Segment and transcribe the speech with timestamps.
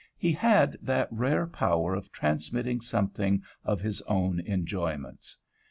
[0.17, 5.37] He had that rare power of transmitting something of his own enjoyments.